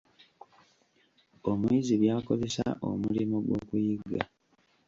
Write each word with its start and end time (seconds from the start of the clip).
Omuyizi 1.49 1.93
By'akozesa 2.01 2.65
omulimo 2.89 3.37
gw'okuyiga. 3.45 4.21